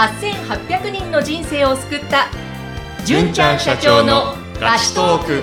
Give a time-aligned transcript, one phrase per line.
[0.00, 2.28] 8800人の人生を救った
[3.04, 5.42] 純ちゃん社長のラストーク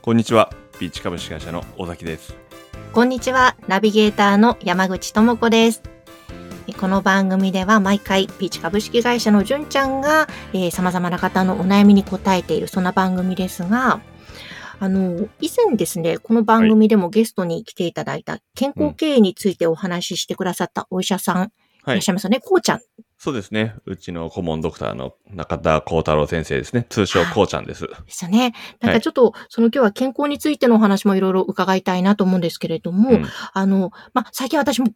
[0.00, 0.50] こんにちは。
[0.78, 2.34] ピーチ株式会社の尾崎です。
[2.94, 5.82] こんにちは、ナビゲーターの山口智子です。
[6.80, 14.00] この番組では毎回、ピーチ株式会社の純ちゃんが、えー、様々な方のお悩みに答えている、そんな番組ですが、
[14.82, 21.50] あの、以前ですね、この番組でもゲストに来ていただいた健康経営についてお話ししてくださったお医者さん、い
[21.84, 22.80] らっしゃいますよね、こうちゃん。
[23.22, 23.76] そうですね。
[23.86, 26.86] うちの顧問ドクターの中田幸太郎先生ですね。
[26.88, 27.86] 通称こうちゃんです。
[27.86, 28.52] ですよね。
[28.80, 34.88] なんかちょっと、その今日は健康についてのお話もいろいろ伺いたいなと思うんですけれども、うんあの、まあ、最近私も、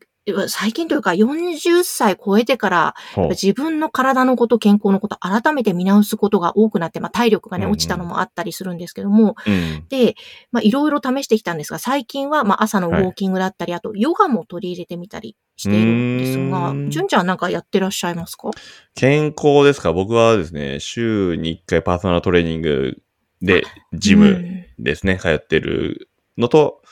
[0.48, 2.94] 最近というか40歳超えてから、
[3.30, 9.86] 自分の体のこと、健康のこと、改めて見直すことが多くなって、まあ、体力がね、落ちたのもあったりするんですけども、うん。
[9.88, 10.16] で、
[10.50, 18.50] まあ、いろいろ試してきたんですが、最近は、まあ、朝のウォーキングだったり、あと、ヨガも取り入れてみたりしているんですが純ちゃんなんかやってらっしゃいますか？
[18.94, 19.92] 健康ですか？
[19.92, 23.02] 僕はですね、週に1回パーソナルトレーニング
[23.42, 26.82] で、ジうムんですね、通ってるのと、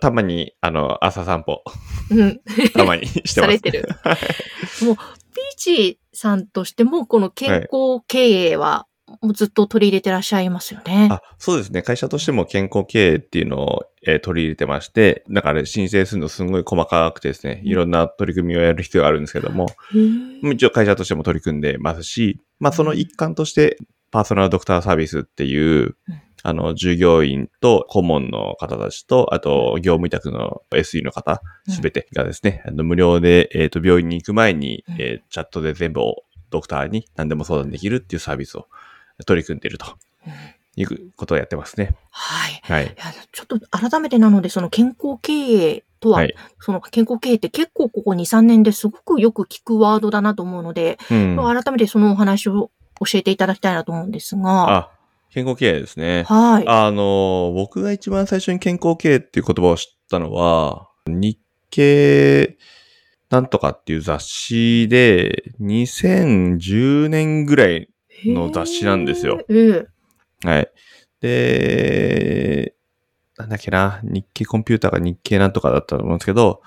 [0.00, 1.62] たまに、あの、朝散歩、
[2.10, 2.40] うん。
[2.72, 3.58] たまにしてます。
[3.58, 3.88] されてる。
[4.86, 8.86] もう、ピーチさんとしても、この健康経営は、
[9.20, 11.08] もうずっと取り入れてらっしゃいますよね。
[11.10, 11.82] あそうですね。
[11.82, 19.66] 会社としても健康経営っていうのを、えー取り入れてまして、だから申請するのすごい細かくてですね、いろんな取り組みをやる必要があるんですけども、
[20.42, 23.78] 一応会社としても取り組んでますし、まあその一環として、
[24.10, 25.96] パーソナルドクターサービスっていう、
[26.42, 31.74] あの、従業員と顧問の方たちと、あと、業務委託の SE の方、うん。
[31.74, 34.94] すべてがですね、あの無料で、えっ、と、病院に行く前に、うん。
[34.98, 38.68] えーチャットで全部をドクターに何でも相談できるっていうサービスを
[39.26, 39.86] 取り組んでいると
[40.26, 40.32] うん
[40.74, 41.94] いうことをやってますね。
[42.10, 42.60] はい。
[42.64, 42.96] はい。
[43.32, 51.36] ちょっと改めてなので、その健康経営とは、はいその健康経営って結構ここ2、3年ですごくよく聞くワードだなと思うので、うん。
[51.36, 52.70] 改めてそのお話を
[53.00, 54.90] 教えていただきたいなと思うんですが、あ、
[55.30, 56.24] 健康経営ですね。
[56.24, 56.64] はい。
[56.66, 61.38] あの、僕が一番最初に健康経営っていう言葉を知ったのは、日
[61.70, 62.56] 経
[63.30, 67.88] なんとかっていう雑誌で、2010年ぐらい、
[68.26, 69.86] の雑誌なんですよへー。
[70.44, 70.70] えはい。
[71.20, 72.74] で、
[73.38, 76.62] なんだっけな、日経コンピューターが日経なんとかだったと思うんですけど、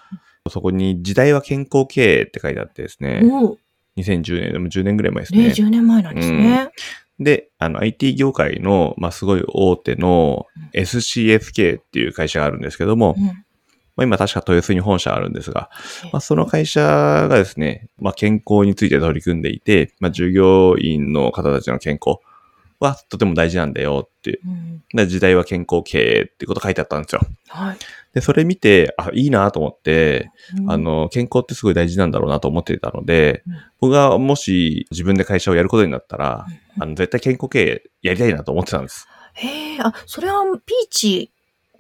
[0.50, 3.60] そこに時代は健康経営って書いてあってですえね、おう
[3.98, 5.50] 2010年、でも10年ぐらい前ですね、ね。
[5.50, 6.70] 10年前なんですね。
[7.20, 13.45] で、あの、IT 業界の、まあ、すごい大手の SCSK っていう会社があるんですけども、うん
[13.96, 15.70] まあ、今確か豊洲に本社あるんですが、
[16.12, 22.20] まあ、その会社がですね、まあ、健康について取り組んでいて、まあ、従業員の方たちの健康
[22.80, 24.40] はとても大事なんだよっていう。
[24.46, 27.22] うんで時代は健康経営ってこと書いてあったんですよ。
[27.50, 27.78] はい。
[28.14, 36.46] で、それ見て、あ、いいなと思って、うんあ、の、健康ってすごい大事なんだろうなと思っていたので、うん僕がもし自分で会社をやることになったら、
[36.78, 39.08] うんあの、絶対健康経営やりたいなと思ってたんです。
[39.34, 41.32] へえ、あ、それはピーチ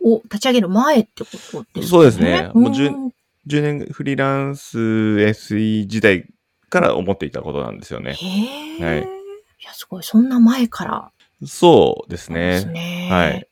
[0.06, 1.84] を立ち上げる前ってことですかね。
[1.88, 3.12] そうですねもう10ん
[3.48, 6.28] 10年フリーランス SE 時代
[6.70, 8.14] から思っていたことなんですよね。
[8.14, 8.86] へえ。
[8.86, 10.04] はいいや、すごい。
[10.04, 11.12] そんな前から
[11.46, 12.74] そうですですね。
[12.74, 13.08] ね。
[13.12, 13.48] はい。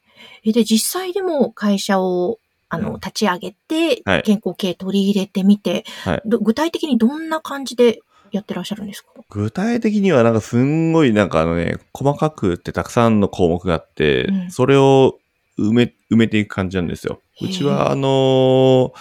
[0.46, 2.40] えで、実際でも会社を、
[2.70, 8.00] あの、うん立ち上げて、はい健康系取り入れてみて、はいど具体的にどんな感じで
[8.32, 9.10] やってらっしゃるんですか？
[9.30, 15.20] 具体的にはなんかすんごいなんかあのね、細かくってたくさんの項目があって、うんそれを
[15.58, 17.22] 埋め、埋めていく感じなんですよ。
[17.42, 18.94] うちはあの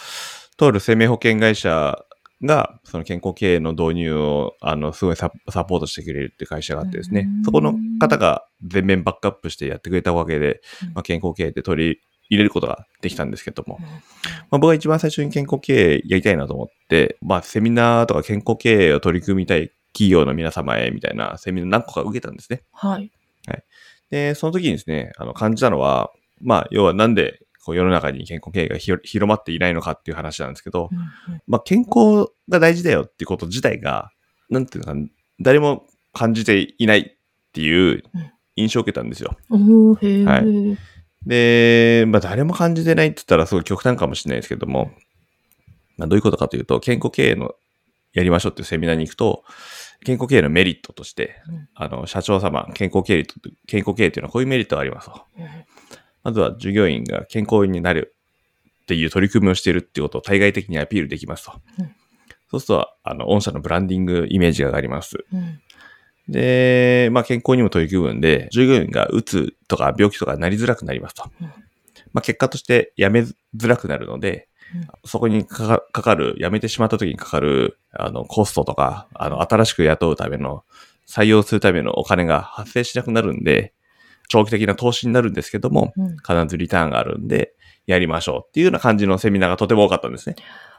[0.56, 2.04] とある生命保険会社
[2.42, 7.28] が、その健康経営の導入を、あの、すごいササポートしてくれるって会社があってですね。
[7.38, 10.92] うん、そこの方が全面バックアップしてやってくれたわけで、うん。
[10.94, 13.86] まあ、健康経営って取り入れることができたんですけども、うん。
[13.86, 13.92] ま
[14.52, 22.62] あ、僕が一番最初に健康経営やりたいなと思って、まあ、セミナーとか健康経営を取り組みたい企業の皆様へみたいなセミナー何個か受けたんですね。
[22.72, 23.10] はい。
[24.10, 30.90] で、その時にですね、あの、感じたのは、まあ、要はなんで、こう世の中に健康経営が広まっていないのかっていう話なんですけど、
[31.46, 34.10] まあ、健康が大事だよっていうこと自体が、
[34.50, 35.06] なんていうのかな、
[35.40, 37.04] 誰も感じていないっ
[37.52, 38.02] ていう
[38.56, 39.36] 印象を受けたんですよ。
[40.24, 40.78] はい。
[41.24, 44.90] で、まあ、誰も感じてないって言ったらすごい極端かもしれないですけども、
[45.96, 47.54] まあ、どういうことかというと、健康経営の
[48.12, 49.44] やりましょうっていうセミナーに行くと、
[50.04, 51.68] 健康経営のメリットとして、うん。
[51.74, 53.34] あの、社長様、健康経営と、
[53.66, 55.24] 健康経営というのはこういうメリットがありますと。
[56.24, 58.14] うんまずは従業員が健康になる
[58.82, 61.52] っていう取り組みをしているっていうことを対外的にアピールできますと。
[61.78, 61.94] うん
[62.52, 65.24] そうすると、あの、御社のブランディングイメージが上がります。
[65.32, 65.60] うん
[66.28, 71.24] で、まあ、健康にも取り組むんで、従業員がうつとか病気とかなりづらくなりますと。
[71.40, 71.46] うん
[72.12, 73.20] まあ、結果として辞め
[73.56, 80.64] づらくなるので、うんそこにかかかかる、辞めてしまった時にかかる、あの、コストとか、あの、新しく雇うための、
[81.06, 83.74] 採用するためのお金が発生しなくなるんで、
[84.32, 87.52] 長期的な投資になるんですけども、うん必ずリターンがあるんで、
[87.86, 90.36] やりましょうっていうような感じのセミナーがとても多かったんですね。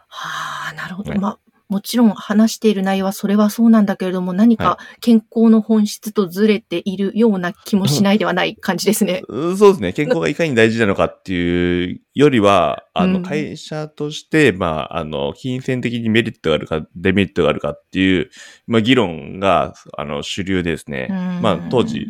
[0.08, 1.12] はあ、なるほど。
[1.12, 1.40] はいまあ、
[1.70, 9.24] もちろん話している内容はそれはそうなんだけれども、何か健康の本質とずれているような気もしないではない感じですね。
[9.30, 9.94] うんそうですね。
[9.94, 18.30] 健康がいかに大事なのかっていうよりは、あの、うん会社として、まあ、あの、金銭的にメリットがあるか、デメリットがあるかっていう、
[18.68, 21.08] まあ、議論が、あの、主流でですね。
[21.42, 22.08] まあ、当時、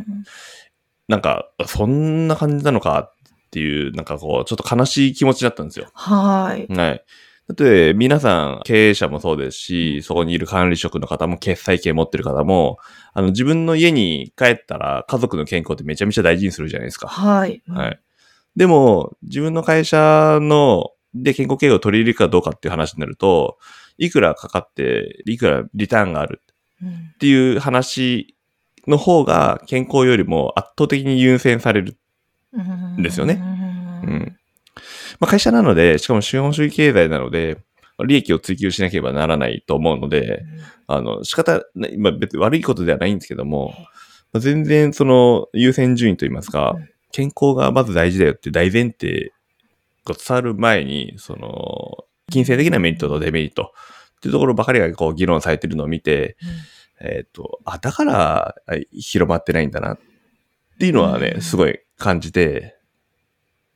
[1.08, 5.90] なんか、そんな感じなのかっていう、なんかこう、ちょっと悲しい気持ちだったんですよ。
[5.94, 6.74] はい。
[6.74, 7.04] はい。
[7.50, 12.78] だって、皆さん、経営者もそうですし、そこにいる管理職の方も、決済権持ってる方も、
[13.14, 17.08] あの、自分の家に帰ったら、家族の健康ってめちゃめちゃ大事にするじゃないですか。
[17.10, 17.62] はい。
[17.68, 18.00] はい。
[18.56, 23.58] でも、自分の会社の、で健康経営を取り入れるかどうかっていう話になると、
[23.98, 26.42] いくらかかって、いくらリターンがある
[26.82, 28.36] うんっていう話
[28.88, 31.98] の方が健康よりも圧倒的に優先される。
[32.54, 33.42] うんですよね。
[34.04, 34.16] ううん。
[34.16, 34.38] ん。
[35.20, 37.58] まあ会社なので、しかも資本主義経済なので、
[38.06, 40.44] 利益を追求しなければならないと思うので、
[40.88, 43.74] あの、仕方、ねまあ別に悪いことではないんですけども、
[44.34, 49.32] まあ全然その優先順位といいますかうん、健康がまず大事だよって大前提
[50.06, 53.74] が伝わる前に、その、金銭的なメリットとデメリット
[54.18, 56.38] っていうところばかりがこう議論されてるのを見て、
[57.00, 60.00] えっ、と、あ、だからあ広まってないんだなっ
[60.80, 62.78] ていうのはね、うんすごい感じて、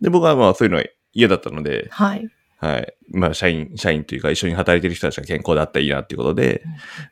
[0.02, 2.30] で、僕はまあそういうのは嫌だったので、はい。
[2.60, 2.94] はい。
[3.12, 6.64] まあ、社員、社員というか一緒に働いてる人たちが健康であったらいいなっていうことで、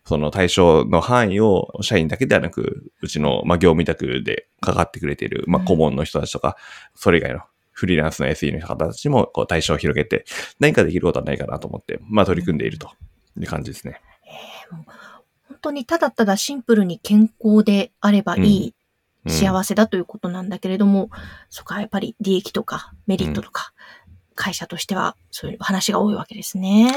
[0.03, 6.57] その対象の範囲を社員だけではなく、うちの、まあ、業務委託でかかってくれている、まあ、うん顧問の人たちとか、
[6.95, 7.41] それ以外の
[7.71, 10.25] フリーランスの SE の方たちも、こう、対象を広げて、
[10.59, 12.89] 何かできることはないかなと思って、まあ、取り組んでいると
[13.37, 14.01] いう感じですね。
[14.65, 14.85] 本
[15.65, 18.73] 当にただただシンプルに健康であればいい、うん
[19.27, 21.09] 幸せだということなんだけれども、
[21.49, 23.73] そこはやっぱり利益とかメリットとか、
[24.35, 26.93] 会社としてはそういう話が多いわけですね。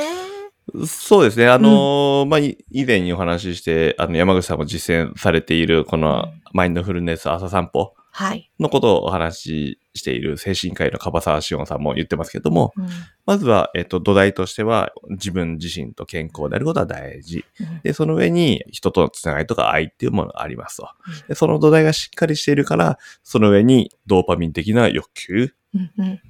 [0.86, 1.48] そうですね。
[1.48, 8.50] あのーまあ、い以前にお話しして、あの、山口さんも実践されている、この、マインドフルネス朝散歩はい。
[8.58, 12.88] のことをお話ししている精神科医の樺沢志音さんも言ってますけども、うん
[13.26, 17.44] まずは、えっと、土台としては、自分自身と健康であることは大事。
[17.82, 20.88] で、その上に、人とのつながりとか愛っていうものがありますと。
[21.28, 25.52] でその土台がしっかりしているから、その上に、ドーパミン的な欲求。
[25.74, 26.20] うんうん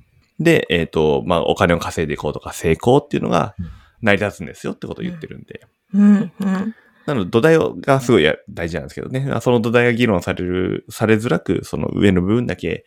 [0.40, 3.70] で、えっ、と、まあ、お金を稼いでいこうとか、成功っていうのがうん
[4.02, 5.66] 成り立つんですよってことを言ってるんで。
[5.94, 6.74] うんうん
[7.08, 9.40] なので、土台がすごいや大事なんですけどね。
[9.40, 12.84] その土台が議論される、されづらく、その上の部分だけ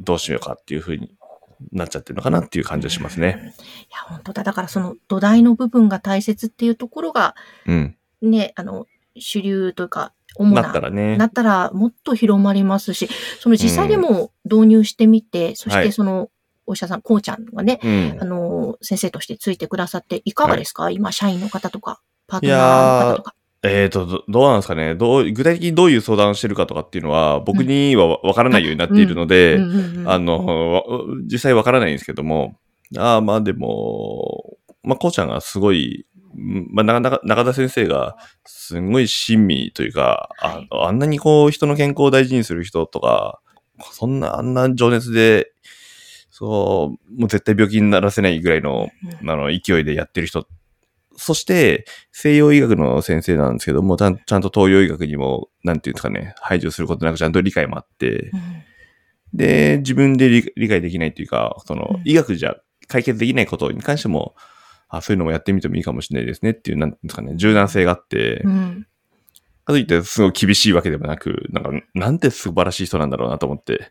[0.00, 1.14] どうしようかっていうふうに
[1.70, 3.54] なっちゃってるのかなっていう感じがしますね。
[3.88, 4.42] いや、本当だ。
[4.42, 7.96] だからその土台の部分が大切っていうところが、うん。
[8.20, 11.16] ね、あの、主流というか、主ななったらね。
[11.16, 13.08] なったらもっと広まりますし、
[13.38, 16.30] その実際でも導入してみて、そしはいてその
[16.66, 18.24] お医者さん、こうちゃんがね、うんあ。
[18.24, 23.34] の、先生としてついてくださって、いかがですか、今、社員の方とか、パートナーの方とか。
[23.62, 24.94] えっ、とど、どうなんですかね。
[24.94, 29.58] どう、具体的にどういう相談をしてるかとかっていうのは、僕にはわからないようになっているので、
[30.06, 30.82] あの、わ
[31.30, 32.56] 実際わからないんですけども、
[32.96, 43.40] ああ、まあでも、まあ、こうちゃんがすごい、うんまあ、な中中田先生が、すごい親身というか、はいああんなにこう、人の健康を大事にする人とか、
[43.90, 45.52] そんな、あんな情熱で、
[46.30, 48.88] そう、もう絶対病気にならせないぐらいの、
[49.22, 50.46] うんあの、勢いでやってる人。
[51.16, 58.62] そして、西洋医学の先生なんですけども、ちゃんちゃんと東洋医学にも、なんていうんですかね、排除することなくちゃんと理解もあって、うん。
[59.34, 62.56] で、自分で理理解できないというか、そのうん、医学じゃ
[62.88, 64.34] 解決できないことに関しても、
[64.88, 68.86] あそういうのもやってみてもいいかもしれないですねっていう、なんていうんですかね、柔軟性があって、うん。
[69.66, 73.90] かといってすごい厳しいわけでもなく、なんか、なんて素晴らしい人なんだろうなと思って、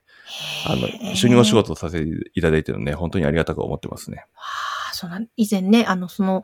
[0.65, 4.25] あの、一緒にお仕事をさせていただいてるのね、本当にありがたく思ってますね。
[4.33, 6.43] はあ、そうなん以前ね、あの、その、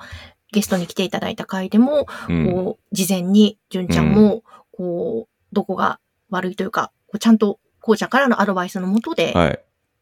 [0.51, 2.51] ゲストに来ていただいた回でも、うん。
[2.51, 9.59] こう、事前に、純ちゃんも、こう、どこが悪いというか、こうちゃんと、こうちゃんからのアドバイスのもとで、はい。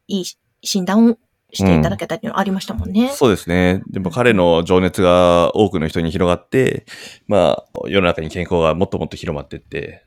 [0.07, 0.25] いい
[0.61, 1.17] 診断を
[1.51, 3.09] していただけたっていうのありましたもんね。
[3.09, 3.81] そうですね。
[3.89, 6.85] でも彼の情熱が多くの人に広がって、
[7.27, 10.05] まあ、世の中に健康がもっともっと広まっていって、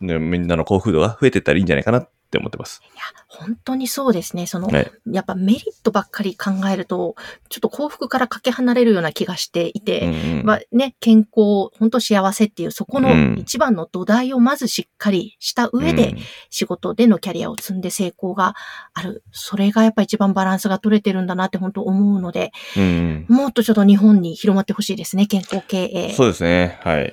[0.00, 2.80] でみんなの幸福度が増えていったらいいんじゃないかなっって思ってます。
[2.82, 4.46] いや、本当にそうですね。
[4.46, 4.90] その、ね。
[5.06, 7.14] やっぱメリットばっかり考えると、
[7.50, 16.14] ちょっと幸福からかけ離れるような気がしていて、うんうんまあね、健康、本当幸せっていう、そこのうん一番の土台をまずしっかりした上で、
[16.48, 18.54] 仕事でのキャリアを積んで成功が
[18.94, 19.22] ある。
[19.30, 26.14] それがやっぱ一番バランスが取れてるんだなって本当思うので、うんうんもっとちょっと日本に広まってほしいですね、健康経営。
[26.14, 26.78] そうですね。
[26.82, 27.12] はい。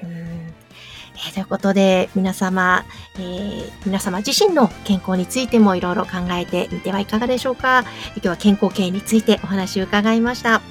[1.20, 2.86] えーということで、皆様、
[3.16, 7.84] えー皆様自身の健康についてもいろいろ考えてみてはいかがでしょうか。
[8.16, 10.62] 今日は健康経営についてお話を伺いました。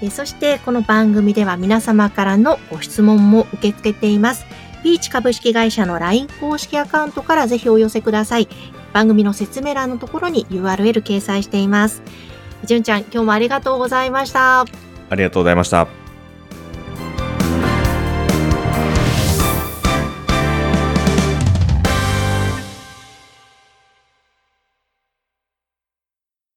[0.00, 4.46] えーそして、この番組では皆様からのご質問も受け付けています。
[4.82, 8.48] ピーチ株式会社の LINE 公式アカウントからぜひお寄せください。
[8.92, 12.02] 番組の説明欄のところに URL 掲載しています。
[12.64, 14.60] じゅんちゃん、今日もありがとうございました。
[14.60, 14.66] あ
[15.14, 16.03] りがとうございました。